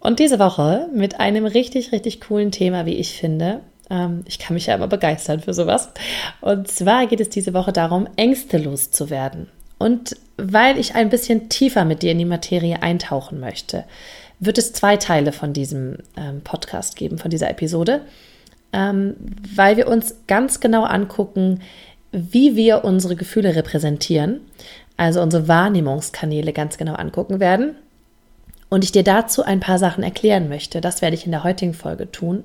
[0.00, 3.60] Und diese Woche mit einem richtig, richtig coolen Thema, wie ich finde.
[3.90, 5.90] Ähm, ich kann mich ja immer begeistern für sowas.
[6.40, 9.48] Und zwar geht es diese Woche darum, Ängste loszuwerden.
[9.78, 13.84] Und weil ich ein bisschen tiefer mit dir in die Materie eintauchen möchte,
[14.38, 18.00] wird es zwei Teile von diesem ähm, Podcast geben, von dieser Episode,
[18.72, 19.16] ähm,
[19.54, 21.60] weil wir uns ganz genau angucken,
[22.10, 24.40] wie wir unsere Gefühle repräsentieren,
[24.96, 27.74] also unsere Wahrnehmungskanäle ganz genau angucken werden
[28.70, 30.80] und ich dir dazu ein paar Sachen erklären möchte.
[30.80, 32.44] Das werde ich in der heutigen Folge tun.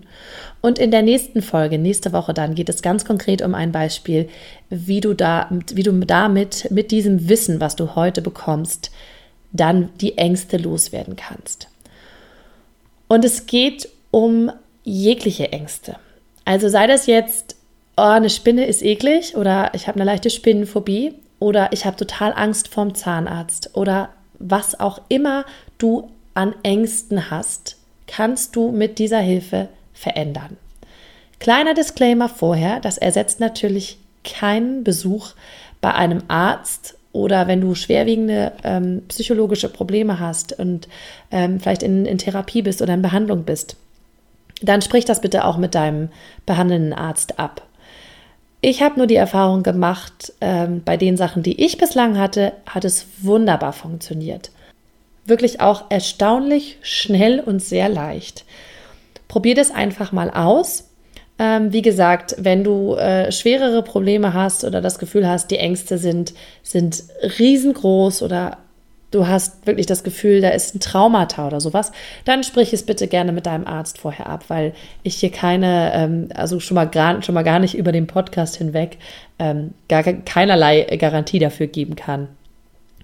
[0.59, 4.27] Und in der nächsten Folge, nächste Woche dann, geht es ganz konkret um ein Beispiel,
[4.69, 8.91] wie du da, wie du damit, mit diesem Wissen, was du heute bekommst,
[9.53, 11.67] dann die Ängste loswerden kannst.
[13.07, 14.51] Und es geht um
[14.83, 15.97] jegliche Ängste.
[16.43, 17.55] Also sei das jetzt,
[17.97, 22.33] oh, eine Spinne ist eklig oder ich habe eine leichte Spinnenphobie oder ich habe total
[22.33, 25.45] Angst vorm Zahnarzt oder was auch immer
[25.77, 30.57] du an Ängsten hast, kannst du mit dieser Hilfe verändern.
[31.39, 35.31] Kleiner Disclaimer vorher, das ersetzt natürlich keinen Besuch
[35.81, 40.87] bei einem Arzt oder wenn du schwerwiegende ähm, psychologische Probleme hast und
[41.31, 43.77] ähm, vielleicht in, in Therapie bist oder in Behandlung bist,
[44.61, 46.09] dann sprich das bitte auch mit deinem
[46.45, 47.61] behandelnden Arzt ab.
[48.61, 52.83] Ich habe nur die Erfahrung gemacht, ähm, bei den Sachen, die ich bislang hatte, hat
[52.83, 54.51] es wunderbar funktioniert
[55.25, 58.45] wirklich auch erstaunlich schnell und sehr leicht.
[59.27, 60.89] Probier das einfach mal aus.
[61.37, 65.97] Ähm, wie gesagt, wenn du äh, schwerere Probleme hast oder das Gefühl hast, die Ängste
[65.97, 67.03] sind, sind
[67.39, 68.59] riesengroß oder
[69.11, 71.91] du hast wirklich das Gefühl, da ist ein Traumata oder sowas,
[72.25, 76.29] dann sprich es bitte gerne mit deinem Arzt vorher ab, weil ich hier keine, ähm,
[76.33, 78.97] also schon mal, gar, schon mal gar nicht über den Podcast hinweg,
[79.39, 82.29] ähm, gar keinerlei Garantie dafür geben kann.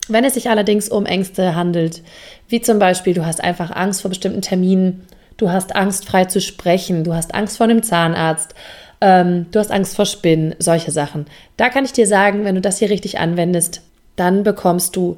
[0.08, 2.02] Wenn es sich allerdings um Ängste handelt,
[2.48, 5.08] wie zum Beispiel du hast einfach Angst vor bestimmten Terminen,
[5.38, 8.56] du hast Angst frei zu sprechen, du hast Angst vor einem Zahnarzt,
[9.00, 11.26] ähm, du hast Angst vor Spinnen, solche Sachen,
[11.58, 13.82] da kann ich dir sagen, wenn du das hier richtig anwendest,
[14.16, 15.18] dann bekommst du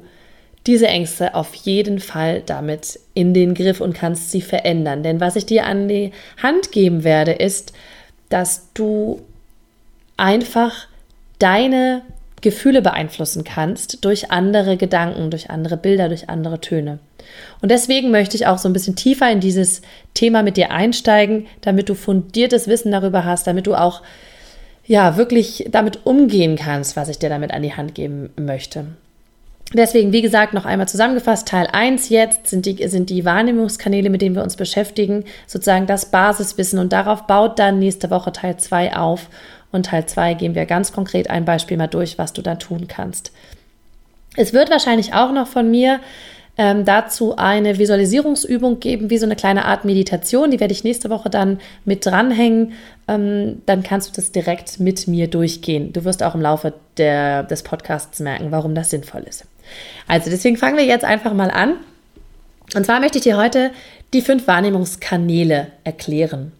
[0.66, 5.02] diese Ängste auf jeden Fall damit in den Griff und kannst sie verändern.
[5.02, 6.12] Denn was ich dir an die
[6.42, 7.74] Hand geben werde, ist,
[8.30, 9.20] dass du
[10.16, 10.86] einfach
[11.38, 12.02] deine
[12.44, 17.00] Gefühle beeinflussen kannst durch andere Gedanken, durch andere Bilder, durch andere Töne.
[17.60, 19.82] Und deswegen möchte ich auch so ein bisschen tiefer in dieses
[20.12, 24.02] Thema mit dir einsteigen, damit du fundiertes Wissen darüber hast, damit du auch
[24.86, 28.84] ja wirklich damit umgehen kannst, was ich dir damit an die Hand geben möchte.
[29.72, 34.20] Deswegen, wie gesagt, noch einmal zusammengefasst, Teil 1 jetzt sind die, sind die Wahrnehmungskanäle, mit
[34.20, 38.96] denen wir uns beschäftigen, sozusagen das Basiswissen und darauf baut dann nächste Woche Teil 2
[38.96, 39.28] auf
[39.74, 42.86] und Teil 2 gehen wir ganz konkret ein Beispiel mal durch, was du dann tun
[42.88, 43.32] kannst.
[44.36, 46.00] Es wird wahrscheinlich auch noch von mir
[46.56, 50.50] ähm, dazu eine Visualisierungsübung geben, wie so eine kleine Art Meditation.
[50.50, 52.74] Die werde ich nächste Woche dann mit dranhängen.
[53.08, 55.92] Ähm, dann kannst du das direkt mit mir durchgehen.
[55.92, 59.46] Du wirst auch im Laufe der, des Podcasts merken, warum das sinnvoll ist.
[60.06, 61.74] Also deswegen fangen wir jetzt einfach mal an.
[62.74, 63.72] Und zwar möchte ich dir heute
[64.12, 66.52] die fünf Wahrnehmungskanäle erklären.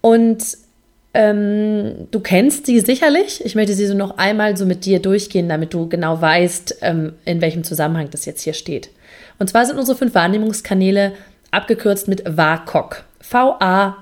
[0.00, 0.44] Und
[1.14, 3.44] ähm, du kennst sie sicherlich.
[3.44, 7.12] Ich möchte sie so noch einmal so mit dir durchgehen, damit du genau weißt, ähm,
[7.24, 8.90] in welchem Zusammenhang das jetzt hier steht.
[9.38, 11.12] Und zwar sind unsere fünf Wahrnehmungskanäle
[11.52, 13.04] abgekürzt mit WAKOG.
[13.20, 13.94] V-A-K-O-G.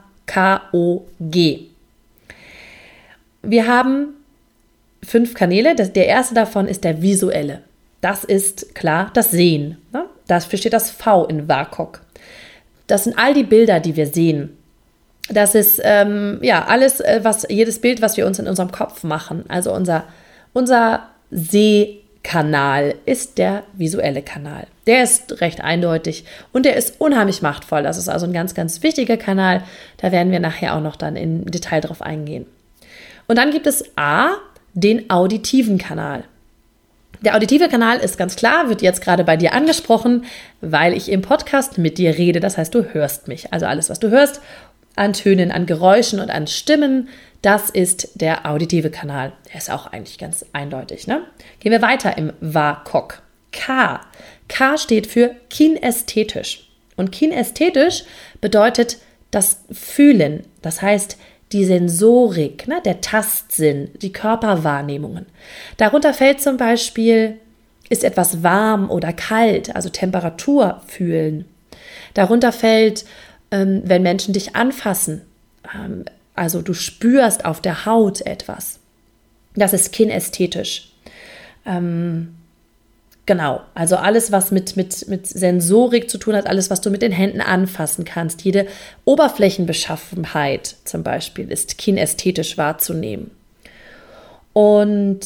[3.43, 4.09] Wir haben
[5.03, 5.75] fünf Kanäle.
[5.75, 7.61] Der erste davon ist der visuelle.
[8.01, 9.77] Das ist klar das Sehen.
[9.93, 10.07] Ne?
[10.27, 12.01] Dafür steht das V in WAKOG.
[12.87, 14.57] Das sind all die Bilder, die wir sehen.
[15.29, 19.05] Das ist ähm, ja alles, äh, was jedes Bild, was wir uns in unserem Kopf
[19.05, 19.45] machen.
[19.49, 20.05] Also unser,
[20.53, 24.67] unser Sehkanal ist der visuelle Kanal.
[24.87, 27.85] Der ist recht eindeutig und der ist unheimlich machtvoll.
[27.85, 29.63] Das ist also ein ganz, ganz wichtiger Kanal.
[29.99, 32.47] Da werden wir nachher auch noch dann im Detail drauf eingehen.
[33.29, 34.33] Und dann gibt es A,
[34.75, 36.25] den auditiven Kanal.
[37.25, 40.25] Der auditive Kanal ist ganz klar, wird jetzt gerade bei dir angesprochen,
[40.61, 42.41] weil ich im Podcast mit dir rede.
[42.41, 43.53] Das heißt, du hörst mich.
[43.53, 44.41] Also alles, was du hörst
[44.97, 47.09] an Tönen, an Geräuschen und an Stimmen.
[47.41, 49.33] Das ist der auditive Kanal.
[49.49, 51.07] Der ist auch eigentlich ganz eindeutig.
[51.07, 51.23] Ne?
[51.61, 53.23] Gehen wir weiter im WAKOK.
[53.53, 54.01] K.
[54.49, 56.69] K steht für kinästhetisch.
[56.97, 58.05] Und kinästhetisch
[58.41, 58.99] bedeutet
[59.31, 60.45] das Fühlen.
[60.63, 61.19] Das heißt,
[61.53, 65.27] die Sensorik, ne, der Tastsinn, die Körperwahrnehmungen.
[65.77, 67.39] Darunter fällt zum Beispiel,
[67.89, 71.45] ist etwas warm oder kalt, also Temperatur fühlen.
[72.15, 73.05] Darunter fällt,
[73.53, 75.23] ähm, wenn Menschen dich anfassen,
[75.73, 76.05] ähm,
[76.35, 78.81] also du spürst auf der Haut etwas.
[79.55, 80.91] Das ist kinästhetisch.
[81.67, 82.35] Ähm,
[83.27, 87.03] genau, also alles, was mit, mit, mit Sensorik zu tun hat, alles, was du mit
[87.03, 88.67] den Händen anfassen kannst, jede
[89.05, 93.31] Oberflächenbeschaffenheit zum Beispiel ist kinästhetisch wahrzunehmen.
[94.55, 95.21] Und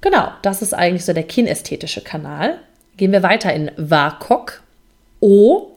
[0.00, 2.58] genau, das ist eigentlich so der kinästhetische Kanal.
[2.96, 4.62] Gehen wir weiter in WAKOK.
[5.20, 5.70] O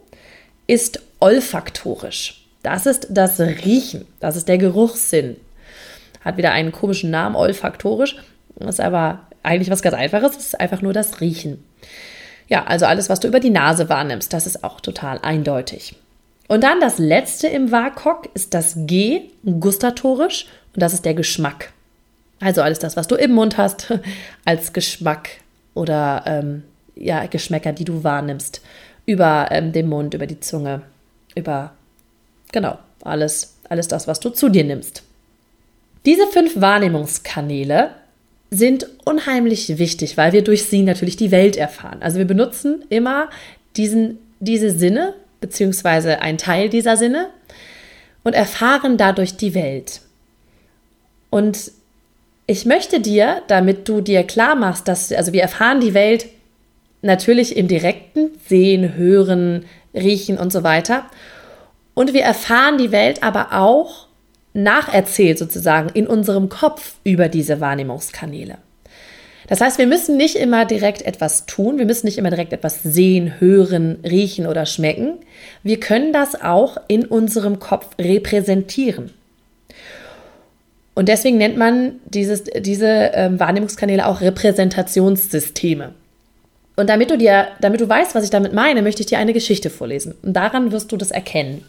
[0.68, 2.46] ist olfaktorisch.
[2.64, 5.38] Das ist das Riechen, das ist der Geruchssinn.
[6.22, 8.18] Hat wieder einen komischen Namen, olfaktorisch.
[8.58, 11.64] Das ist aber eigentlich was ganz Einfaches, es ist einfach nur das Riechen.
[12.48, 15.96] Ja, also alles, was du über die Nase wahrnimmst, das ist auch total eindeutig.
[16.48, 19.30] Und dann das letzte im WAKOK ist das G,
[19.60, 21.72] gustatorisch, und das ist der Geschmack.
[22.40, 23.94] Also alles das, was du im Mund hast,
[24.46, 25.30] als Geschmack
[25.76, 26.64] oder ähm,
[26.96, 28.62] ja, Geschmäcker, die du wahrnimmst,
[29.06, 30.82] über ähm, den Mund, über die Zunge,
[31.40, 31.74] über,
[32.52, 35.04] genau, alles, alles das, was du zu dir nimmst.
[36.06, 37.92] Diese fünf Wahrnehmungskanäle
[38.52, 42.02] sind unheimlich wichtig, weil wir durch sie natürlich die Welt erfahren.
[42.02, 43.30] Also wir benutzen immer
[43.76, 47.30] diesen, diese Sinne, beziehungsweise einen Teil dieser Sinne
[48.24, 50.02] und erfahren dadurch die Welt.
[51.30, 51.72] Und
[52.48, 56.26] ich möchte dir, damit du dir klar machst, dass, also wir erfahren die Welt
[57.02, 61.06] natürlich im direkten Sehen, Hören, Riechen und so weiter.
[61.94, 64.08] Und wir erfahren die Welt aber auch
[64.54, 68.58] nacherzählt sozusagen in unserem Kopf über diese Wahrnehmungskanäle.
[69.48, 72.84] Das heißt, wir müssen nicht immer direkt etwas tun, wir müssen nicht immer direkt etwas
[72.84, 75.14] sehen, hören, riechen oder schmecken.
[75.64, 79.12] Wir können das auch in unserem Kopf repräsentieren.
[80.94, 85.94] Und deswegen nennt man dieses, diese ähm, Wahrnehmungskanäle auch Repräsentationssysteme.
[86.80, 89.34] Und damit du dir, damit du weißt, was ich damit meine, möchte ich dir eine
[89.34, 90.16] Geschichte vorlesen.
[90.22, 91.66] Und daran wirst du das erkennen.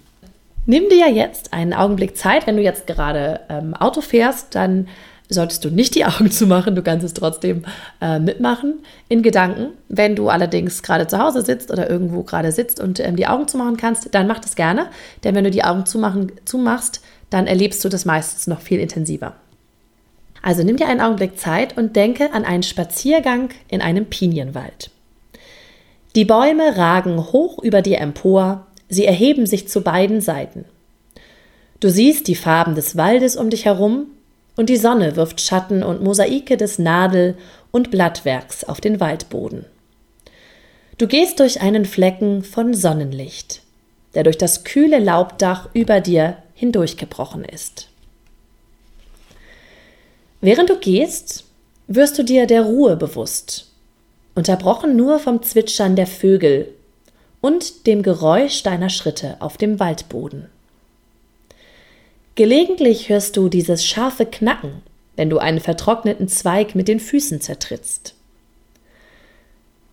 [0.66, 4.86] Nimm dir jetzt einen Augenblick Zeit, wenn du jetzt gerade ähm, Auto fährst, dann
[5.28, 7.64] solltest du nicht die Augen zumachen, du kannst es trotzdem
[8.00, 8.74] äh, mitmachen
[9.08, 9.70] in Gedanken.
[9.88, 13.48] Wenn du allerdings gerade zu Hause sitzt oder irgendwo gerade sitzt und ähm, die Augen
[13.48, 14.86] zumachen kannst, dann mach das gerne,
[15.24, 19.34] denn wenn du die Augen zumachen, zumachst, dann erlebst du das meistens noch viel intensiver.
[20.40, 24.92] Also nimm dir einen Augenblick Zeit und denke an einen Spaziergang in einem Pinienwald.
[26.16, 30.64] Die Bäume ragen hoch über dir empor, Sie erheben sich zu beiden Seiten.
[31.78, 34.08] Du siehst die Farben des Waldes um dich herum
[34.56, 37.36] und die Sonne wirft Schatten und Mosaike des Nadel-
[37.70, 39.64] und Blattwerks auf den Waldboden.
[40.98, 43.62] Du gehst durch einen Flecken von Sonnenlicht,
[44.14, 47.88] der durch das kühle Laubdach über dir hindurchgebrochen ist.
[50.40, 51.44] Während du gehst,
[51.86, 53.69] wirst du dir der Ruhe bewusst,
[54.34, 56.72] unterbrochen nur vom Zwitschern der Vögel
[57.40, 60.48] und dem Geräusch deiner Schritte auf dem Waldboden.
[62.34, 64.82] Gelegentlich hörst du dieses scharfe Knacken,
[65.16, 68.14] wenn du einen vertrockneten Zweig mit den Füßen zertrittst.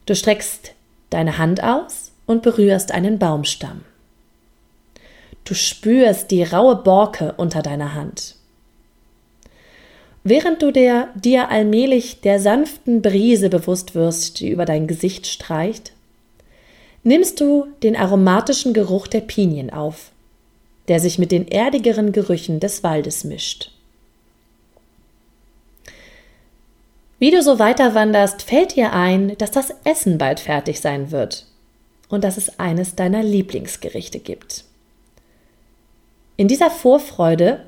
[0.06, 0.72] Du streckst
[1.10, 3.84] deine Hand aus und berührst einen Baumstamm.
[5.44, 8.37] Du spürst die raue Borke unter deiner Hand.
[10.29, 15.93] Während du der, dir allmählich der sanften Brise bewusst wirst, die über dein Gesicht streicht,
[17.03, 20.12] nimmst du den aromatischen Geruch der Pinien auf,
[20.89, 23.72] der sich mit den erdigeren Gerüchen des Waldes mischt.
[27.19, 31.46] Wie du so weiter wanderst, fällt dir ein, dass das Essen bald fertig sein wird
[32.10, 34.65] und dass es eines deiner Lieblingsgerichte gibt.
[36.36, 37.62] In dieser Vorfreude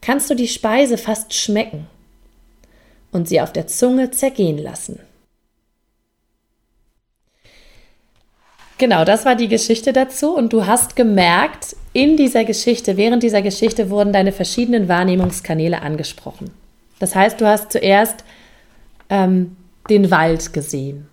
[0.00, 1.86] kannst du die Speise fast schmecken
[3.10, 5.00] und sie auf der Zunge zergehen lassen.
[8.78, 10.36] Genau, das war die Geschichte dazu.
[10.36, 16.52] Und du hast gemerkt, in dieser Geschichte, während dieser Geschichte wurden deine verschiedenen Wahrnehmungskanäle angesprochen.
[17.00, 18.24] Das heißt, du hast zuerst
[19.10, 19.56] ähm,
[19.90, 21.08] den Wald gesehen.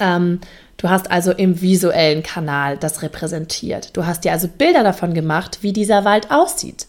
[0.00, 0.40] Ähm,
[0.78, 3.96] du hast also im visuellen Kanal das repräsentiert.
[3.96, 6.86] Du hast dir also Bilder davon gemacht, wie dieser Wald aussieht.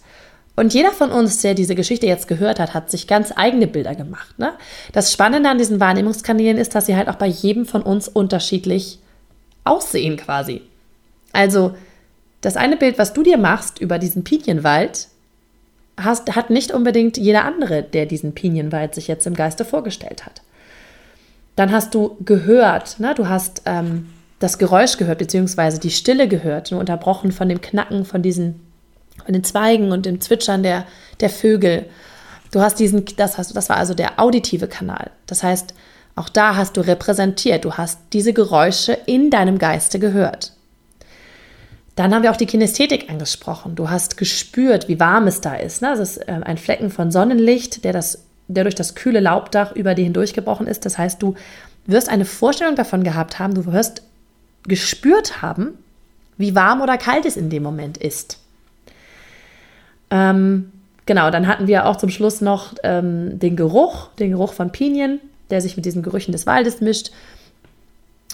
[0.58, 3.94] Und jeder von uns, der diese Geschichte jetzt gehört hat, hat sich ganz eigene Bilder
[3.94, 4.40] gemacht.
[4.40, 4.54] Ne?
[4.92, 8.98] Das Spannende an diesen Wahrnehmungskanälen ist, dass sie halt auch bei jedem von uns unterschiedlich
[9.66, 10.64] aussehen quasi.
[11.32, 11.76] Also
[12.42, 15.10] das eine Bild, was du dir machst über diesen Pinienwald,
[15.96, 20.42] hast, hat nicht unbedingt jeder andere, der diesen Pinienwald sich jetzt im Geiste vorgestellt hat.
[21.56, 23.14] Dann hast du gehört, ne?
[23.14, 24.10] du hast ähm,
[24.40, 28.66] das Geräusch gehört, beziehungsweise die Stille gehört, nur unterbrochen von dem Knacken von diesen
[29.24, 30.86] von den Zweigen und dem Zwitschern der,
[31.19, 31.86] der Vögel.
[32.51, 35.12] Du hast diesen, das hast das war also der auditive Kanal.
[35.25, 35.74] Das heißt,
[36.15, 40.53] auch da hast du repräsentiert, du hast diese Geräusche in deinem Geiste gehört.
[41.95, 43.75] Dann haben wir auch die Kinästhetik angesprochen.
[43.75, 45.81] Du hast gespürt, wie warm es da ist.
[45.81, 45.89] Ne?
[45.89, 49.95] Das ist äh, ein Flecken von Sonnenlicht, der, das, der durch das kühle Laubdach über
[49.95, 50.86] dir hindurchgebrochen ist.
[50.86, 51.33] Das heißt, du
[51.88, 54.03] wirst eine Vorstellung davon gehabt haben, du wirst
[54.67, 55.77] gespürt haben,
[56.38, 58.38] wie warm oder kalt es in dem Moment ist.
[60.10, 60.72] Ähm,
[61.06, 65.20] genau, dann hatten wir auch zum Schluss noch ähm, den Geruch, den Geruch von Pinien,
[65.50, 67.12] der sich mit diesen Gerüchen des Waldes mischt.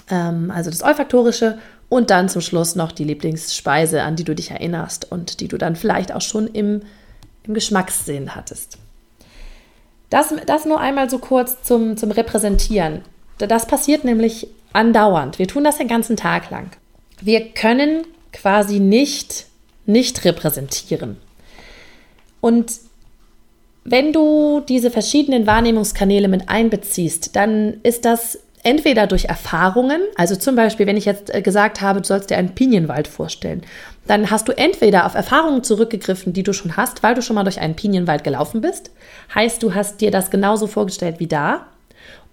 [0.10, 1.58] Ähm, also das Olfaktorische
[1.89, 5.58] und dann zum Schluss noch die Lieblingsspeise, an die du dich erinnerst und die du
[5.58, 6.82] dann vielleicht auch schon im,
[7.44, 8.77] im Geschmackssinn hattest.
[10.10, 13.01] Das, das nur einmal so kurz zum, zum Repräsentieren.
[13.38, 15.39] Das passiert nämlich andauernd.
[15.39, 16.70] Wir tun das den ganzen Tag lang.
[17.22, 19.48] Wir können quasi nicht,
[19.86, 21.18] nicht repräsentieren.
[22.43, 22.73] Und
[23.85, 30.57] wenn du diese verschiedenen Wahrnehmungskanäle mit einbeziehst, dann ist das entweder durch Erfahrungen, also zum
[30.57, 33.62] Beispiel, wenn ich jetzt äh, gesagt habe, du sollst dir einen Pinienwald vorstellen,
[34.07, 37.45] dann hast du entweder auf Erfahrungen zurückgegriffen, die du schon hast, weil du schon mal
[37.45, 38.91] durch einen Pinienwald gelaufen bist,
[39.33, 41.67] heißt, du hast dir das genauso vorgestellt wie da,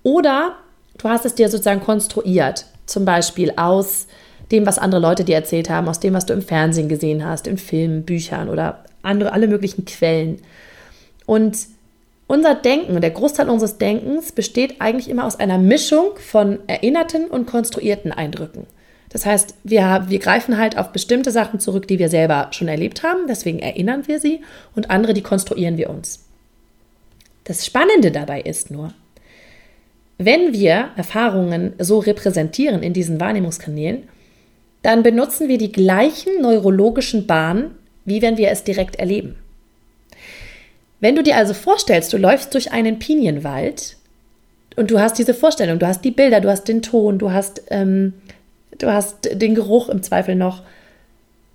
[0.03, 0.57] oder
[0.99, 4.09] du hast es dir sozusagen konstruiert, zum Beispiel aus
[4.51, 7.47] dem, was andere Leute dir erzählt haben, aus dem, was du im Fernsehen gesehen hast,
[7.47, 10.41] in Filmen, Büchern oder andere, alle möglichen Quellen.
[11.27, 11.59] Und
[12.27, 17.47] unser Denken, der Großteil unseres Denkens besteht eigentlich immer aus einer Mischung von erinnerten und
[17.47, 18.67] konstruierten Eindrücken.
[19.09, 23.03] Das heißt, wir, wir greifen halt auf bestimmte Sachen zurück, die wir selber schon erlebt
[23.03, 24.43] haben, deswegen erinnern wir sie
[24.77, 26.25] und andere, die konstruieren wir uns.
[27.45, 28.95] Das Spannende dabei ist nur,
[30.19, 34.05] wenn wir Erfahrungen so repräsentieren in diesen Wahrnehmungskanälen,
[34.83, 37.73] dann benutzen wir die gleichen neurologischen Bahnen,
[38.05, 39.37] wie wenn wir es direkt erleben.
[41.01, 43.97] Wenn du dir also vorstellst, du läufst durch einen Pinienwald
[44.77, 47.63] und du hast diese Vorstellung, du hast die Bilder, du hast den Ton, du hast,
[47.71, 48.15] ähm,
[48.79, 50.63] du hast den Geruch im Zweifel noch,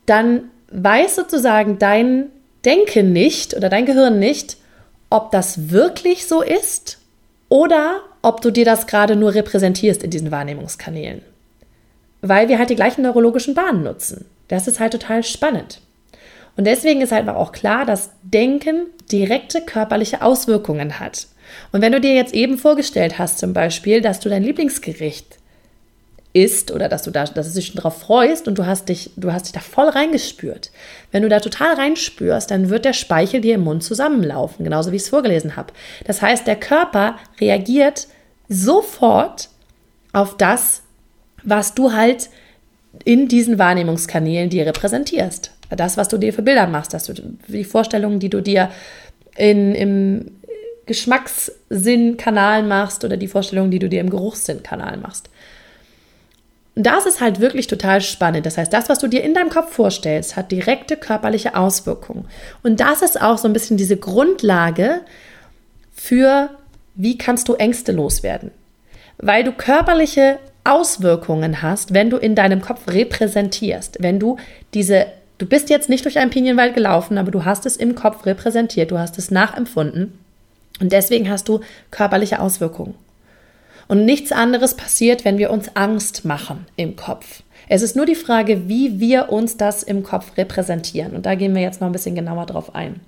[0.05, 2.25] dann weiß sozusagen dein
[2.65, 4.57] Denken nicht oder dein Gehirn nicht,
[5.11, 6.97] ob das wirklich so ist
[7.47, 11.21] oder ob du dir das gerade nur repräsentierst in diesen Wahrnehmungskanälen.
[12.21, 14.25] Weil wir halt die gleichen neurologischen Bahnen nutzen.
[14.47, 15.79] Das ist halt total spannend.
[16.57, 21.27] Und deswegen ist halt auch klar, dass Denken direkte körperliche Auswirkungen hat.
[21.71, 25.37] Und wenn du dir jetzt eben vorgestellt hast, zum Beispiel, dass du dein Lieblingsgericht
[26.33, 29.11] isst oder dass du da, dass du dich schon drauf freust und du hast dich,
[29.15, 30.69] du hast dich da voll reingespürt.
[31.11, 34.97] Wenn du da total reinspürst, dann wird der Speichel dir im Mund zusammenlaufen, genauso wie
[34.97, 35.71] ich es vorgelesen habe.
[36.03, 38.07] Das heißt, der Körper reagiert
[38.49, 39.49] sofort
[40.11, 40.81] auf das,
[41.43, 42.29] was du halt
[43.05, 47.13] in diesen Wahrnehmungskanälen dir repräsentierst das, was du dir für Bilder machst, dass du
[47.47, 48.69] die Vorstellungen, die du dir
[49.35, 50.31] in, im
[50.85, 55.29] Geschmackssinn-Kanal machst oder die Vorstellungen, die du dir im Geruchssinn-Kanal machst.
[56.75, 58.45] Das ist halt wirklich total spannend.
[58.45, 62.25] Das heißt, das, was du dir in deinem Kopf vorstellst, hat direkte körperliche Auswirkungen.
[62.63, 65.01] Und das ist auch so ein bisschen diese Grundlage
[65.93, 66.49] für,
[66.95, 68.51] wie kannst du Ängste loswerden.
[69.17, 74.37] Weil du körperliche Auswirkungen hast, wenn du in deinem Kopf repräsentierst, wenn du
[74.73, 75.05] diese
[75.37, 78.91] Du bist jetzt nicht durch einen Pinienwald gelaufen, aber du hast es im Kopf repräsentiert,
[78.91, 80.17] du hast es nachempfunden
[80.79, 81.59] und deswegen hast du
[81.91, 82.95] körperliche Auswirkungen.
[83.87, 87.43] Und nichts anderes passiert, wenn wir uns Angst machen im Kopf.
[87.67, 91.15] Es ist nur die Frage, wie wir uns das im Kopf repräsentieren.
[91.15, 92.99] Und da gehen wir jetzt noch ein bisschen genauer drauf ein.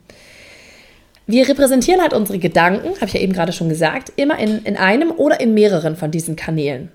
[1.26, 4.78] Wir repräsentieren halt unsere Gedanken, habe ich ja eben gerade schon gesagt, immer in, in
[4.78, 6.90] einem oder in mehreren von diesen Kanälen.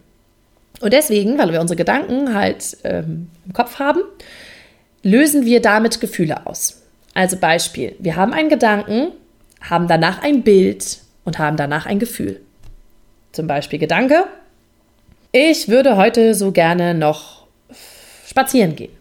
[0.80, 4.00] Und deswegen, weil wir unsere Gedanken halt ähm, im Kopf haben,
[5.02, 6.82] lösen wir damit Gefühle aus.
[7.14, 9.12] Also Beispiel, wir haben einen Gedanken,
[9.60, 12.40] haben danach ein Bild und haben danach ein Gefühl.
[13.32, 14.26] Zum Beispiel Gedanke,
[15.32, 17.46] ich würde heute so gerne noch
[18.26, 18.92] spazieren gehen.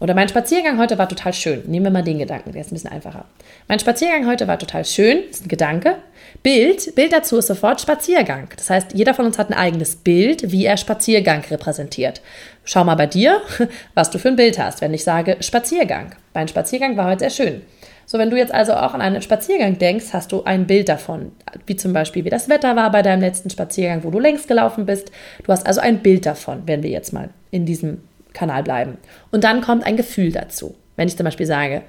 [0.00, 1.62] Oder mein Spaziergang heute war total schön.
[1.66, 3.26] Nehmen wir mal den Gedanken, der ist ein bisschen einfacher.
[3.68, 5.96] Mein Spaziergang heute war total schön, ist ein Gedanke.
[6.42, 8.48] Bild, Bild dazu ist sofort Spaziergang.
[8.56, 12.22] Das heißt, jeder von uns hat ein eigenes Bild, wie er Spaziergang repräsentiert.
[12.64, 13.40] Schau mal bei dir,
[13.94, 16.14] was du für ein Bild hast, wenn ich sage Spaziergang.
[16.34, 17.62] Mein Spaziergang war heute sehr schön.
[18.06, 21.30] So, wenn du jetzt also auch an einen Spaziergang denkst, hast du ein Bild davon,
[21.66, 24.84] wie zum Beispiel, wie das Wetter war bei deinem letzten Spaziergang, wo du längst gelaufen
[24.84, 25.12] bist.
[25.44, 28.02] Du hast also ein Bild davon, wenn wir jetzt mal in diesem
[28.32, 28.98] Kanal bleiben.
[29.30, 30.74] Und dann kommt ein Gefühl dazu.
[30.96, 31.82] Wenn ich zum Beispiel sage,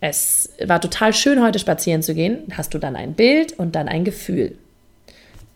[0.00, 3.86] es war total schön, heute spazieren zu gehen, hast du dann ein Bild und dann
[3.86, 4.56] ein Gefühl.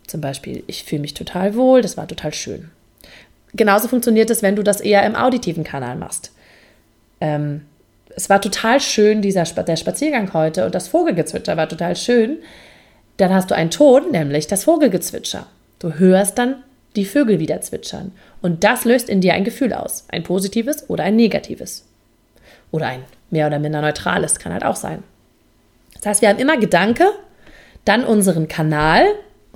[0.07, 2.71] Zum Beispiel, ich fühle mich total wohl, das war total schön.
[3.55, 6.33] Genauso funktioniert es, wenn du das eher im auditiven Kanal machst.
[7.21, 7.63] Ähm,
[8.17, 12.39] es war total schön, dieser, der Spaziergang heute und das Vogelgezwitscher war total schön,
[13.17, 15.47] dann hast du einen Ton, nämlich das Vogelgezwitscher.
[15.79, 16.57] Du hörst dann
[16.97, 18.13] die Vögel wieder zwitschern.
[18.41, 20.05] Und das löst in dir ein Gefühl aus.
[20.09, 21.85] Ein positives oder ein negatives.
[22.71, 25.03] Oder ein mehr oder minder neutrales, kann halt auch sein.
[25.95, 27.07] Das heißt, wir haben immer Gedanke,
[27.85, 29.05] dann unseren Kanal,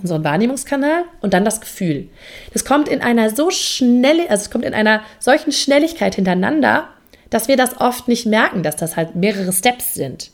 [0.00, 2.08] unseren Wahrnehmungskanal und dann das Gefühl.
[2.52, 6.88] Das kommt in einer so schnell, also es kommt in einer solchen Schnelligkeit hintereinander,
[7.30, 10.30] dass wir das oft nicht merken, dass das halt mehrere Steps sind.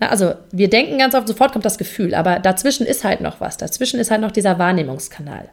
[0.00, 3.56] Also wir denken ganz oft, sofort kommt das Gefühl, aber dazwischen ist halt noch was.
[3.56, 5.48] Dazwischen ist halt noch dieser Wahrnehmungskanal.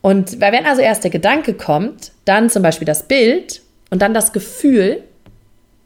[0.00, 3.60] Und wenn also erst der Gedanke kommt, dann zum Beispiel das Bild
[3.90, 5.02] und dann das Gefühl,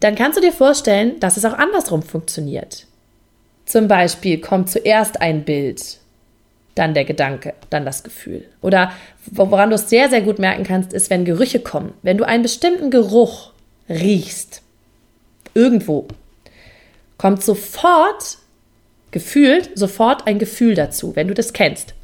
[0.01, 2.87] dann kannst du dir vorstellen, dass es auch andersrum funktioniert.
[3.67, 6.00] Zum Beispiel kommt zuerst ein Bild,
[6.75, 8.45] dann der Gedanke, dann das Gefühl.
[8.63, 8.93] Oder
[9.27, 11.93] woran du es sehr, sehr gut merken kannst, ist, wenn Gerüche kommen.
[12.03, 13.53] Wenn du einen bestimmten Geruch
[13.89, 14.63] riechst,
[15.55, 16.07] irgendwo,
[17.19, 18.39] kommt sofort,
[19.11, 21.95] gefühlt, sofort ein Gefühl dazu, wenn du das kennst.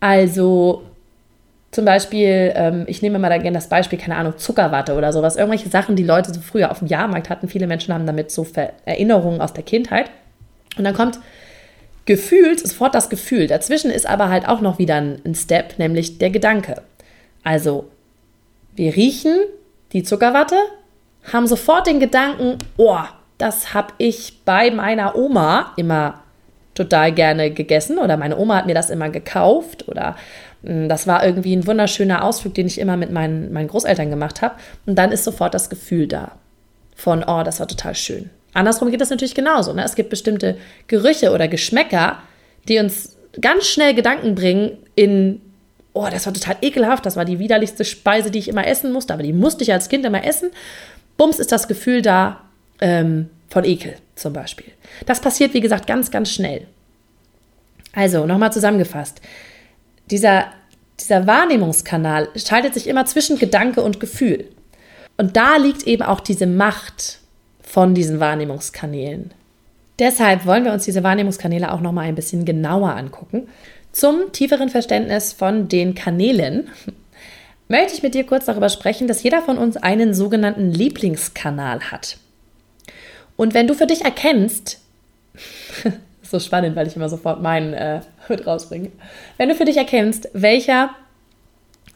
[0.00, 0.84] Also
[1.72, 5.34] zum Beispiel, ähm, ich nehme mal da gerne das Beispiel, keine Ahnung, Zuckerwatte oder sowas,
[5.34, 7.48] irgendwelche Sachen, die Leute so früher auf dem Jahrmarkt hatten.
[7.48, 8.46] Viele Menschen haben damit so
[8.84, 10.08] Erinnerungen aus der Kindheit.
[10.78, 11.18] Und dann kommt
[12.06, 13.46] gefühlt, sofort das Gefühl.
[13.46, 16.82] Dazwischen ist aber halt auch noch wieder ein, Step, nämlich der Gedanke.
[17.42, 17.88] Also,
[18.74, 19.36] wir riechen
[19.92, 20.56] die Zuckerwatte,
[21.32, 22.98] haben sofort den Gedanken, oh,
[23.38, 26.22] das habe ich bei meiner Oma immer
[26.74, 30.16] total gerne gegessen oder meine Oma hat mir das immer gekauft oder
[30.64, 34.42] hm, das war irgendwie ein wunderschöner Ausflug, den ich immer mit meinen, meinen Großeltern gemacht
[34.42, 34.56] habe.
[34.86, 36.32] Und dann ist sofort das Gefühl da
[36.96, 38.30] von, oh, das war total schön.
[38.54, 39.72] Andersrum geht das natürlich genauso.
[39.72, 39.84] Ne?
[39.84, 40.56] Es gibt bestimmte
[40.86, 42.22] Gerüche oder Geschmäcker,
[42.68, 45.40] die uns ganz schnell Gedanken bringen in,
[45.92, 49.12] oh, das war total ekelhaft, das war die widerlichste Speise, die ich immer essen musste,
[49.12, 50.50] aber die musste ich als Kind immer essen.
[51.16, 52.40] Bums ist das Gefühl da,
[52.80, 54.72] ähm, von Ekel zum Beispiel.
[55.06, 56.66] Das passiert, wie gesagt, ganz, ganz schnell.
[57.92, 59.20] Also, nochmal zusammengefasst.
[60.10, 60.46] Dieser,
[60.98, 64.48] dieser Wahrnehmungskanal schaltet sich immer zwischen Gedanke und Gefühl.
[65.16, 67.20] Und da liegt eben auch diese Macht
[67.64, 69.32] von diesen Wahrnehmungskanälen.
[69.98, 73.48] Deshalb wollen wir uns diese Wahrnehmungskanäle auch nochmal ein bisschen genauer angucken.
[73.92, 76.68] Zum tieferen Verständnis von den Kanälen
[77.68, 82.18] möchte ich mit dir kurz darüber sprechen, dass jeder von uns einen sogenannten Lieblingskanal hat.
[83.36, 84.80] Und wenn du für dich erkennst,
[86.22, 88.90] so spannend, weil ich immer sofort meinen äh, mit rausbringe,
[89.36, 90.90] wenn du für dich erkennst, welcher,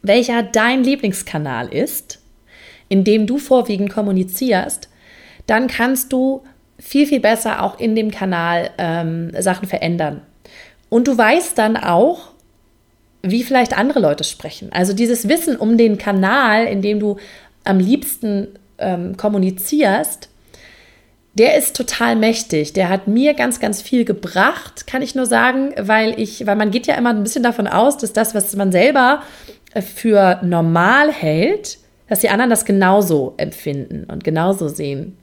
[0.03, 2.21] welcher dein Lieblingskanal ist,
[2.89, 4.89] in dem du vorwiegend kommunizierst,
[5.49, 6.43] dann kannst du
[6.79, 10.23] viel, viel besser auch in dem Kanal ähm, Sachen verändern.
[10.89, 12.29] Und du weißt dann auch,
[13.23, 14.71] wie vielleicht andere Leute sprechen.
[14.73, 17.17] Also dieses Wissen um den Kanal, in dem du
[17.65, 20.29] am liebsten ähm, kommunizierst,
[21.35, 22.73] der ist total mächtig.
[22.73, 26.71] Der hat mir ganz, ganz viel gebracht, kann ich nur sagen, weil ich, weil man
[26.71, 29.23] geht ja immer ein bisschen davon aus, dass das, was man selber
[29.75, 35.17] äh, für normal hält, dass die anderen das genauso empfinden und genauso sehen.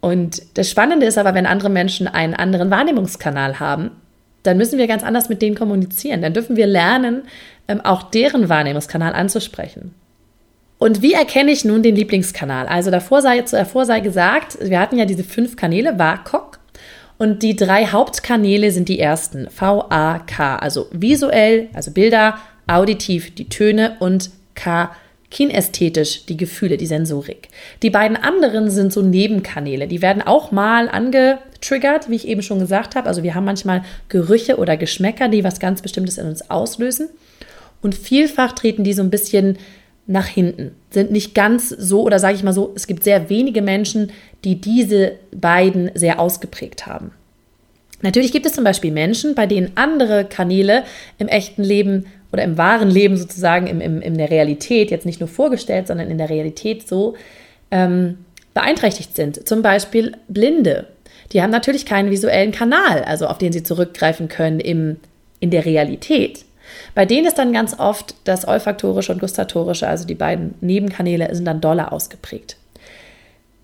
[0.00, 3.90] Und das Spannende ist aber, wenn andere Menschen einen anderen Wahrnehmungskanal haben,
[4.42, 6.22] dann müssen wir ganz anders mit denen kommunizieren.
[6.22, 7.22] Dann dürfen wir lernen,
[7.68, 9.94] ähm, auch deren Wahrnehmungskanal anzusprechen.
[10.78, 12.66] Und wie erkenne ich nun den Lieblingskanal?
[12.66, 16.58] Also davor sei, davor sei gesagt, wir hatten ja diese fünf Kanäle, WAKOK.
[17.18, 23.98] Und die drei Hauptkanäle sind die ersten, V-A-K, also visuell, also Bilder, auditiv, die Töne
[24.00, 24.90] und K,
[25.30, 27.48] kinästhetisch, die Gefühle, die Sensorik.
[27.82, 32.58] Die beiden anderen sind so Nebenkanäle, die werden auch mal angetriggert, wie ich eben schon
[32.58, 33.08] gesagt habe.
[33.08, 37.08] Also wir haben manchmal Gerüche oder Geschmäcker, die was ganz Bestimmtes in uns auslösen.
[37.80, 39.56] Und vielfach treten die so ein bisschen
[40.06, 43.62] nach hinten, sind nicht ganz so, oder sage ich mal so, es gibt sehr wenige
[43.62, 44.10] Menschen,
[44.44, 47.12] die diese beiden sehr ausgeprägt haben.
[48.02, 50.84] Natürlich gibt es zum Beispiel Menschen, bei denen andere Kanäle
[51.18, 55.20] im echten Leben oder im wahren Leben sozusagen, im, im, in der Realität, jetzt nicht
[55.20, 57.14] nur vorgestellt, sondern in der Realität so
[57.70, 58.18] ähm,
[58.54, 59.46] beeinträchtigt sind.
[59.48, 60.86] Zum Beispiel Blinde.
[61.32, 64.96] Die haben natürlich keinen visuellen Kanal, also auf den sie zurückgreifen können im,
[65.38, 66.44] in der Realität.
[66.94, 71.44] Bei denen ist dann ganz oft das olfaktorische und gustatorische, also die beiden Nebenkanäle, sind
[71.44, 72.56] dann doller ausgeprägt.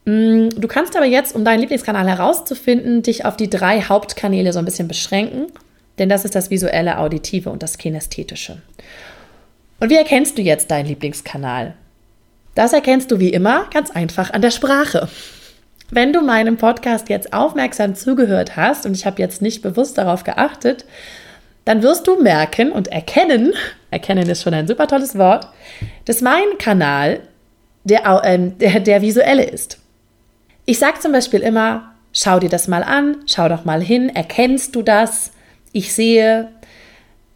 [0.05, 4.59] Mm, du kannst aber jetzt, um deinen Lieblingskanal herauszufinden, dich auf die drei Hauptkanäle so
[4.59, 5.47] ein bisschen beschränken,
[5.99, 8.61] denn das ist das visuelle, auditive und das kinästhetische.
[9.81, 11.75] Und wie erkennst du jetzt deinen Lieblingskanal?
[12.55, 15.09] Das erkennst du wie immer ganz einfach an der Sprache.
[15.91, 20.25] Wenn du meinem Podcast jetzt aufmerksam zugehört hast, und ich habe jetzt nicht bewusst darauf
[20.25, 20.85] geachtet,
[21.65, 23.53] dann wirst du merken und erkennen,
[23.91, 25.49] erkennen ist schon ein super tolles Wort,
[26.07, 27.21] dass mein Kanal
[27.85, 29.79] der, äh, der, der visuelle ist.
[30.65, 34.75] Ich sage zum Beispiel immer, schau dir das mal an, schau doch mal hin, erkennst
[34.75, 35.31] du das?
[35.77, 36.49] Ich sehe.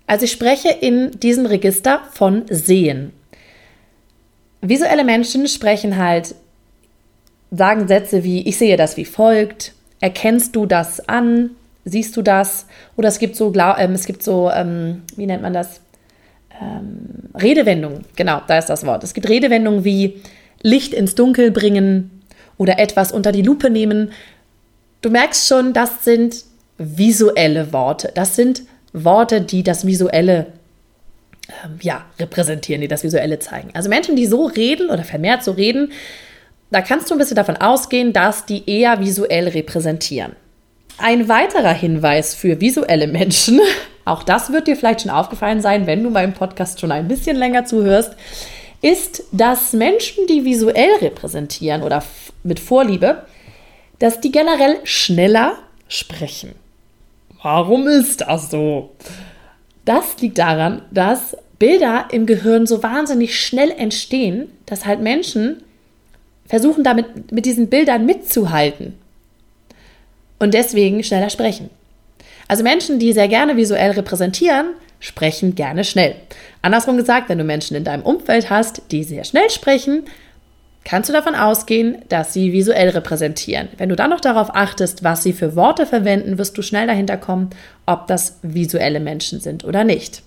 [0.06, 3.12] Also ich spreche in diesem Register von Sehen.
[4.62, 6.34] Visuelle Menschen sprechen halt,
[7.50, 11.50] sagen Sätze wie, ich sehe das wie folgt, erkennst du das an,
[11.84, 12.64] siehst du das?
[12.96, 15.82] Oder es gibt so, ähm, es gibt so, ähm, wie nennt man das?
[16.62, 19.04] Ähm, Redewendungen, genau, da ist das Wort.
[19.04, 20.22] Es gibt Redewendungen wie
[20.62, 22.22] Licht ins Dunkel bringen
[22.56, 24.12] oder etwas unter die Lupe nehmen.
[25.02, 26.49] Du merkst schon, das sind
[26.80, 28.10] visuelle Worte.
[28.14, 28.62] Das sind
[28.92, 30.46] Worte, die das Visuelle
[31.64, 33.70] ähm, ja, repräsentieren, die das Visuelle zeigen.
[33.74, 35.92] Also Menschen, die so reden oder vermehrt so reden,
[36.70, 40.34] da kannst du ein bisschen davon ausgehen, dass die eher visuell repräsentieren.
[40.98, 43.60] Ein weiterer Hinweis für visuelle Menschen,
[44.06, 47.36] auch das wird dir vielleicht schon aufgefallen sein, wenn du meinem Podcast schon ein bisschen
[47.36, 48.14] länger zuhörst,
[48.82, 52.02] ist, dass Menschen, die visuell repräsentieren oder
[52.42, 53.26] mit Vorliebe,
[53.98, 56.54] dass die generell schneller sprechen.
[57.42, 58.90] Warum ist das so?
[59.84, 65.62] Das liegt daran, dass Bilder im Gehirn so wahnsinnig schnell entstehen, dass halt Menschen
[66.46, 68.94] versuchen damit mit diesen Bildern mitzuhalten
[70.38, 71.70] und deswegen schneller sprechen.
[72.48, 76.16] Also Menschen, die sehr gerne visuell repräsentieren, sprechen gerne schnell.
[76.62, 80.04] Andersrum gesagt, wenn du Menschen in deinem Umfeld hast, die sehr schnell sprechen,
[80.84, 83.68] kannst du davon ausgehen, dass sie visuell repräsentieren.
[83.76, 87.16] Wenn du dann noch darauf achtest, was sie für Worte verwenden, wirst du schnell dahinter
[87.16, 87.50] kommen,
[87.86, 90.22] ob das visuelle Menschen sind oder nicht.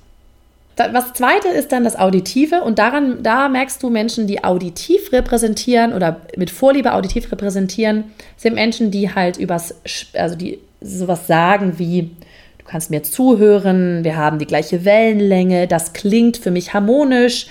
[0.76, 5.94] Was zweite ist dann das Auditive und daran, da merkst du Menschen, die auditiv repräsentieren
[5.94, 8.06] oder mit Vorliebe auditiv repräsentieren,
[8.38, 9.76] sind Menschen, die halt übers,
[10.14, 12.10] also die sowas sagen wie,
[12.58, 17.48] du kannst mir zuhören, wir haben die gleiche Wellenlänge, das klingt für mich harmonisch,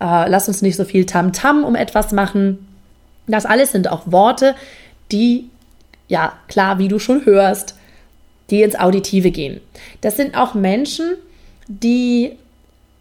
[0.00, 2.66] äh, lass uns nicht so viel Tamtam -Tam um etwas machen.
[3.26, 4.54] Das alles sind auch Worte,
[5.12, 5.48] die,
[6.08, 7.76] ja, klar, wie du schon hörst,
[8.50, 9.60] die ins Auditive gehen.
[10.00, 11.14] Das sind auch Menschen,
[11.68, 12.32] die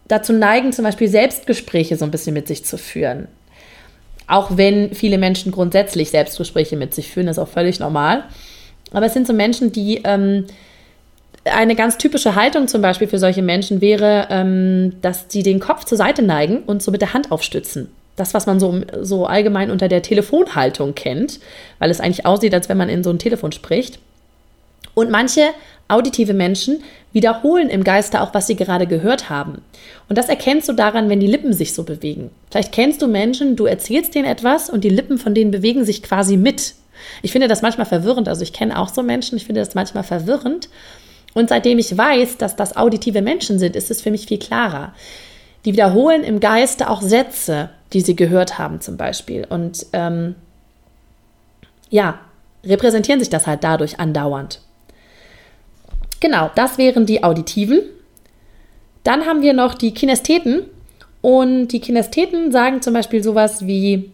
[0.08, 3.28] dazu neigen, zum Beispiel Selbstgespräche so ein bisschen mit sich zu führen.
[4.28, 8.24] Auch wenn viele Menschen grundsätzlich Selbstgespräche mit sich führen, ist auch völlig normal.
[8.92, 10.46] Aber es sind so Menschen, die ähm,
[11.46, 15.84] eine ganz typische Haltung zum Beispiel für solche Menschen wäre, ähm, dass sie den Kopf
[15.86, 17.90] zur Seite neigen und so mit der Hand aufstützen.
[18.16, 21.40] Das, was man so, so allgemein unter der Telefonhaltung kennt,
[21.80, 24.00] weil es eigentlich aussieht, als wenn man in so ein Telefon spricht.
[24.94, 25.50] Und manche
[25.88, 29.62] auditive Menschen wiederholen im Geiste auch, was sie gerade gehört haben.
[30.10, 32.30] Und das erkennst du daran, wenn die Lippen sich so bewegen.
[32.52, 36.04] Vielleicht kennst du Menschen, du erzählst denen etwas und die Lippen von denen bewegen sich
[36.04, 36.76] quasi mit.
[37.22, 38.28] Ich finde das manchmal verwirrend.
[38.28, 40.70] Also ich kenne auch so Menschen, ich finde das manchmal verwirrend.
[41.34, 44.94] Und seitdem ich weiß, dass das auditive Menschen sind, ist es für mich viel klarer.
[45.66, 49.46] Die wiederholen im Geiste auch Sätze, die sie gehört haben zum Beispiel.
[49.50, 50.36] Und ähm,
[51.90, 52.20] ja,
[52.66, 54.62] repräsentieren sich das halt dadurch andauernd.
[56.20, 57.82] Genau, das wären die Auditiven.
[59.04, 60.64] Dann haben wir noch die Kinestheten.
[61.22, 64.12] Und die Kinestheten sagen zum Beispiel sowas wie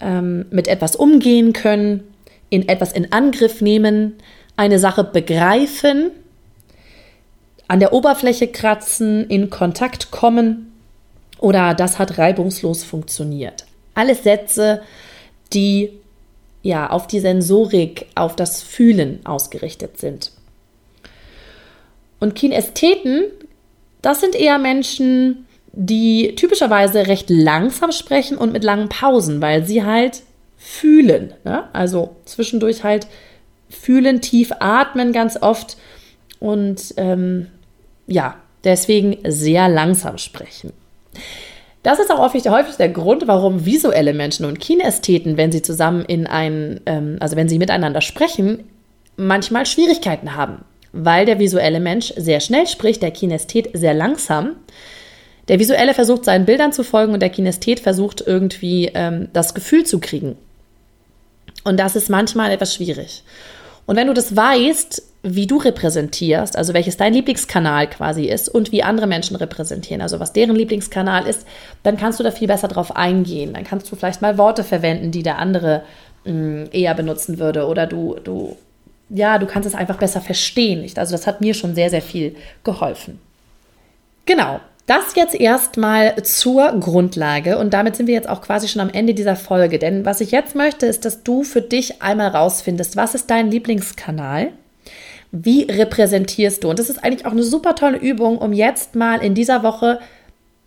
[0.00, 2.02] ähm, mit etwas umgehen können,
[2.50, 4.14] in etwas in Angriff nehmen,
[4.56, 6.10] eine Sache begreifen,
[7.74, 10.72] an der Oberfläche kratzen, in Kontakt kommen
[11.40, 13.66] oder das hat reibungslos funktioniert.
[13.94, 14.80] Alles Sätze,
[15.52, 15.90] die
[16.62, 20.30] ja auf die Sensorik, auf das Fühlen ausgerichtet sind.
[22.20, 23.24] Und Kinästheten,
[24.02, 29.82] das sind eher Menschen, die typischerweise recht langsam sprechen und mit langen Pausen, weil sie
[29.82, 30.22] halt
[30.56, 31.34] fühlen.
[31.42, 31.64] Ne?
[31.72, 33.08] Also zwischendurch halt
[33.68, 35.76] fühlen, tief atmen ganz oft
[36.38, 37.48] und ähm,
[38.06, 40.72] ja, deswegen sehr langsam sprechen.
[41.82, 46.04] Das ist auch häufig, häufig der Grund, warum visuelle Menschen und Kinästheten, wenn sie zusammen
[46.04, 48.64] in ein, ähm, also wenn sie miteinander sprechen,
[49.16, 50.64] manchmal Schwierigkeiten haben
[50.94, 54.54] weil der visuelle Mensch sehr schnell spricht, der Kinesthet sehr langsam.
[55.48, 59.84] Der visuelle versucht seinen Bildern zu folgen und der Kinesthet versucht irgendwie ähm, das Gefühl
[59.84, 60.38] zu kriegen.
[61.64, 63.24] Und das ist manchmal etwas schwierig.
[63.86, 68.72] Und wenn du das weißt, wie du repräsentierst, also welches dein Lieblingskanal quasi ist und
[68.72, 71.46] wie andere Menschen repräsentieren, also was deren Lieblingskanal ist,
[71.82, 73.54] dann kannst du da viel besser drauf eingehen.
[73.54, 75.82] Dann kannst du vielleicht mal Worte verwenden, die der andere
[76.24, 78.56] mh, mm, eher benutzen würde oder du, du
[79.08, 80.86] ja, du kannst es einfach besser verstehen.
[80.96, 83.18] Also das hat mir schon sehr, sehr viel geholfen.
[84.26, 88.90] Genau, das jetzt erstmal zur Grundlage und damit sind wir jetzt auch quasi schon am
[88.90, 89.78] Ende dieser Folge.
[89.78, 93.50] Denn was ich jetzt möchte, ist, dass du für dich einmal rausfindest, was ist dein
[93.50, 94.52] Lieblingskanal?
[95.36, 96.70] Wie repräsentierst du?
[96.70, 99.98] Und das ist eigentlich auch eine super tolle Übung, um jetzt mal in dieser Woche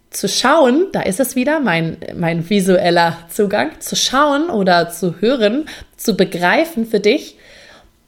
[0.09, 5.69] zu schauen, da ist es wieder, mein, mein visueller Zugang, zu schauen oder zu hören,
[5.95, 7.37] zu begreifen für dich,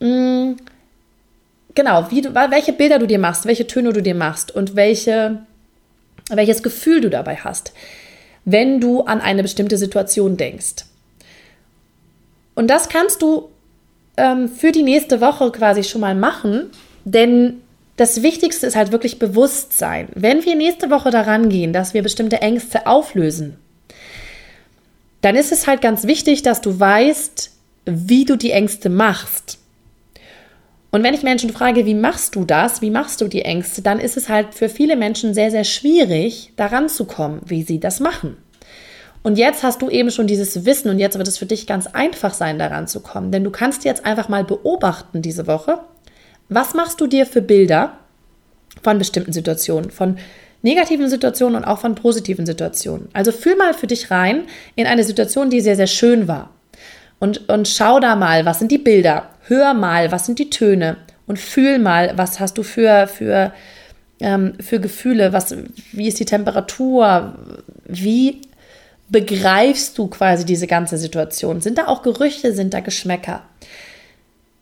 [0.00, 0.52] mm,
[1.74, 5.38] genau, wie du, welche Bilder du dir machst, welche Töne du dir machst und welche,
[6.28, 7.72] welches Gefühl du dabei hast,
[8.44, 10.84] wenn du an eine bestimmte Situation denkst.
[12.54, 13.48] Und das kannst du
[14.20, 16.70] ähm, für die nächste Woche quasi schon mal machen,
[17.04, 17.60] denn
[17.96, 20.08] das Wichtigste ist halt wirklich Bewusstsein.
[20.14, 23.56] Wenn wir nächste Woche daran gehen, dass wir bestimmte Ängste auflösen,
[25.20, 27.50] dann ist es halt ganz wichtig, dass du weißt,
[27.84, 29.58] wie du die Ängste machst.
[30.90, 34.00] Und wenn ich Menschen frage, wie machst du das, wie machst du die Ängste, dann
[34.00, 38.00] ist es halt für viele Menschen sehr, sehr schwierig, daran zu kommen, wie sie das
[38.00, 38.36] machen.
[39.22, 41.86] Und jetzt hast du eben schon dieses Wissen und jetzt wird es für dich ganz
[41.86, 43.30] einfach sein, daran zu kommen.
[43.30, 45.80] Denn du kannst jetzt einfach mal beobachten diese Woche,
[46.48, 47.98] was machst du dir für Bilder
[48.82, 50.16] von bestimmten Situationen, von
[50.62, 53.08] negativen Situationen und auch von positiven Situationen?
[53.12, 56.50] Also fühl mal für dich rein in eine Situation, die sehr, sehr schön war.
[57.18, 59.28] Und, und schau da mal, was sind die Bilder?
[59.46, 60.96] Hör mal, was sind die Töne?
[61.26, 63.52] Und fühl mal, was hast du für, für,
[64.18, 65.32] ähm, für Gefühle?
[65.34, 65.54] Was,
[65.92, 67.34] wie ist die Temperatur?
[67.84, 68.40] Wie
[69.10, 71.60] begreifst du quasi diese ganze Situation?
[71.60, 72.52] Sind da auch Gerüche?
[72.52, 73.42] Sind da Geschmäcker?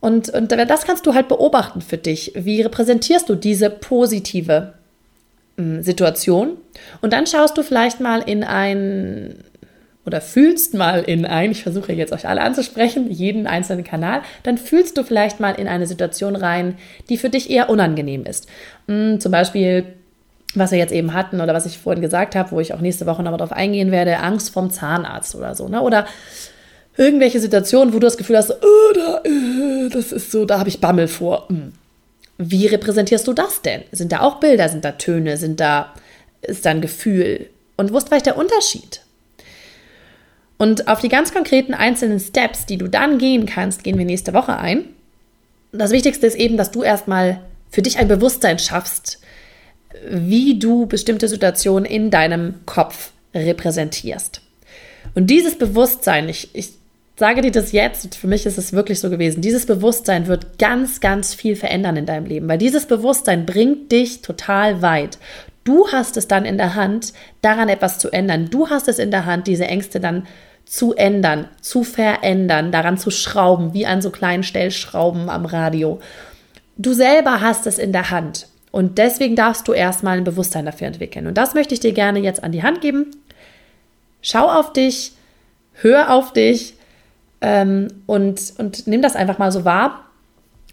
[0.01, 2.33] Und, und das kannst du halt beobachten für dich.
[2.35, 4.73] Wie repräsentierst du diese positive
[5.57, 6.57] äh, Situation?
[7.01, 9.35] Und dann schaust du vielleicht mal in ein
[10.05, 14.57] oder fühlst mal in ein, ich versuche jetzt euch alle anzusprechen, jeden einzelnen Kanal, dann
[14.57, 18.47] fühlst du vielleicht mal in eine Situation rein, die für dich eher unangenehm ist.
[18.87, 19.85] Hm, zum Beispiel,
[20.55, 23.05] was wir jetzt eben hatten oder was ich vorhin gesagt habe, wo ich auch nächste
[23.05, 25.67] Woche nochmal drauf eingehen werde, Angst vom Zahnarzt oder so.
[25.67, 25.81] Ne?
[25.81, 26.07] Oder
[26.97, 30.69] irgendwelche Situationen, wo du das Gefühl hast, oh, da, äh, das ist so, da habe
[30.69, 31.47] ich Bammel vor.
[31.49, 31.73] Hm.
[32.37, 33.83] Wie repräsentierst du das denn?
[33.91, 35.93] Sind da auch Bilder, sind da Töne, sind da,
[36.41, 37.49] ist da ein Gefühl?
[37.77, 39.01] Und wo ist vielleicht der Unterschied?
[40.57, 44.33] Und auf die ganz konkreten einzelnen Steps, die du dann gehen kannst, gehen wir nächste
[44.33, 44.85] Woche ein.
[45.71, 49.19] Das Wichtigste ist eben, dass du erstmal für dich ein Bewusstsein schaffst,
[50.09, 54.41] wie du bestimmte Situationen in deinem Kopf repräsentierst.
[55.15, 56.73] Und dieses Bewusstsein, ich, ich
[57.15, 60.99] sage dir das jetzt, für mich ist es wirklich so gewesen, dieses Bewusstsein wird ganz,
[60.99, 65.17] ganz viel verändern in deinem Leben, weil dieses Bewusstsein bringt dich total weit.
[65.63, 68.49] Du hast es dann in der Hand, daran etwas zu ändern.
[68.49, 70.25] Du hast es in der Hand, diese Ängste dann
[70.65, 75.99] zu ändern, zu verändern, daran zu schrauben, wie an so kleinen Stellschrauben am Radio.
[76.77, 78.47] Du selber hast es in der Hand.
[78.71, 81.27] Und deswegen darfst du erstmal ein Bewusstsein dafür entwickeln.
[81.27, 83.11] Und das möchte ich dir gerne jetzt an die Hand geben.
[84.21, 85.13] Schau auf dich,
[85.73, 86.75] hör auf dich,
[87.41, 90.05] ähm, und, und nimm das einfach mal so wahr,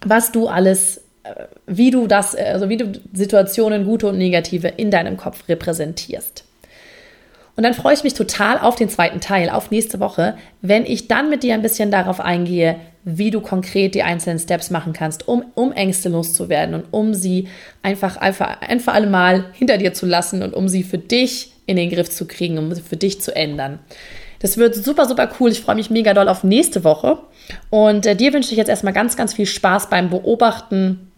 [0.04, 4.68] was du alles, äh, wie du das, äh, also wie du Situationen, gute und negative,
[4.68, 6.44] in deinem Kopf repräsentierst.
[7.56, 11.08] Und dann freue ich mich total auf den zweiten Teil, auf nächste Woche, wenn ich
[11.08, 12.76] dann mit dir ein bisschen darauf eingehe,
[13.08, 17.46] wie du konkret die einzelnen Steps machen kannst, um, um Ängste loszuwerden und um sie
[17.80, 21.76] einfach, einfach ein alle Mal hinter dir zu lassen und um sie für dich in
[21.76, 23.78] den Griff zu kriegen, um sie für dich zu ändern.
[24.40, 25.52] Das wird super, super cool.
[25.52, 27.18] Ich freue mich mega doll auf nächste Woche.
[27.70, 31.12] Und äh, dir wünsche ich jetzt erstmal ganz, ganz viel Spaß beim Beobachten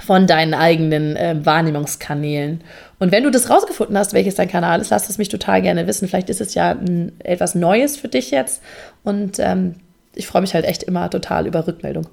[0.00, 2.62] von deinen eigenen äh, Wahrnehmungskanälen.
[3.00, 5.88] Und wenn du das rausgefunden hast, welches dein Kanal ist, lass es mich total gerne
[5.88, 6.06] wissen.
[6.06, 8.62] Vielleicht ist es ja m, etwas Neues für dich jetzt.
[9.02, 9.74] Und ähm,
[10.14, 12.06] ich freue mich halt echt immer total über Rückmeldung.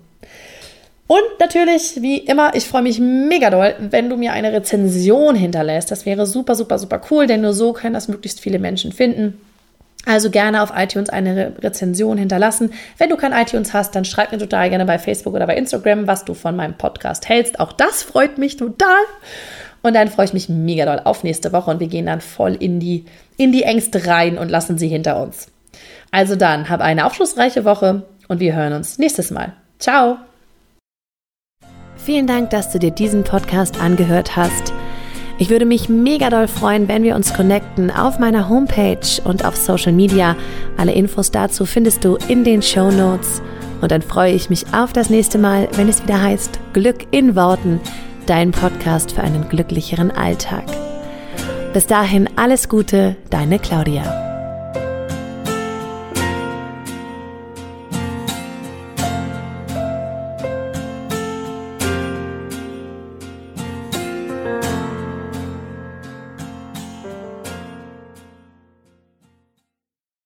[1.08, 5.90] Und natürlich, wie immer, ich freue mich mega doll, wenn du mir eine Rezension hinterlässt.
[5.90, 9.42] Das wäre super, super, super cool, denn nur so können das möglichst viele Menschen finden.
[10.06, 12.72] Also gerne auf iTunes eine Re Rezension hinterlassen.
[13.00, 16.08] Wenn du kein iTunes hast, dann schreib mir total gerne bei Facebook oder bei Instagram,
[16.08, 17.60] was du von meinem Podcast hältst.
[17.60, 19.04] Auch das freut mich total.
[19.82, 22.56] Und dann freue ich mich mega doll auf nächste Woche und wir gehen dann voll
[22.56, 25.48] in die, in die Ängste rein und lassen sie hinter uns.
[26.12, 29.54] Also dann, hab eine aufschlussreiche Woche und wir hören uns nächstes Mal.
[29.80, 30.18] Ciao!
[31.98, 34.74] Vielen Dank, dass du dir diesen Podcast angehört hast.
[35.38, 39.56] Ich würde mich mega doll freuen, wenn wir uns connecten auf meiner Homepage und auf
[39.56, 40.36] Social Media.
[40.76, 43.42] Alle Infos dazu findest du in den Show Notes.
[43.82, 47.36] Und dann freue ich mich auf das nächste Mal, wenn es wieder heißt Glück in
[47.36, 47.80] Worten,
[48.26, 50.66] dein Podcast für einen glücklicheren Alltag.
[51.74, 54.29] Bis dahin alles Gute, deine Claudia.